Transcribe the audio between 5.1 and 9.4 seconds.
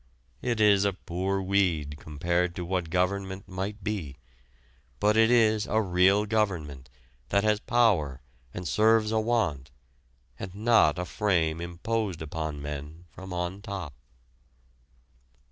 it is a real government that has power and serves a